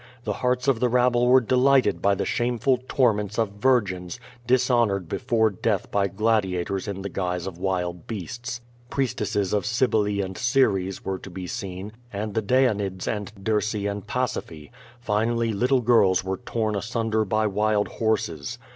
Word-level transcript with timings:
The 0.23 0.33
hearts 0.41 0.67
of 0.67 0.79
the 0.79 0.89
rabble 0.89 1.27
were 1.27 1.39
deliglited 1.43 2.01
by 2.01 2.15
the 2.15 2.25
shameful 2.25 2.79
torments 2.87 3.37
of 3.37 3.51
virgins, 3.51 4.19
dishonored 4.47 5.07
before 5.07 5.51
death 5.51 5.91
by 5.91 6.07
gladiators 6.07 6.87
in 6.87 7.03
the 7.03 7.07
guise 7.07 7.45
of 7.45 7.59
wild 7.59 8.07
beasts. 8.07 8.61
Priestesses 8.89 9.53
of 9.53 9.63
Cybele 9.63 10.19
and 10.23 10.35
Ceres 10.39 11.05
were 11.05 11.19
to 11.19 11.29
be 11.29 11.45
seen, 11.45 11.91
and 12.11 12.33
the 12.33 12.41
Danaides 12.41 13.07
and 13.07 13.31
Dirce 13.43 13.75
and 13.75 14.07
Pasiphae; 14.07 14.71
finally, 14.99 15.53
little 15.53 15.81
girls 15.81 16.23
were 16.23 16.37
torn 16.37 16.75
asunder 16.75 17.23
by 17.23 17.45
wild 17.45 17.87
horses. 17.87 18.57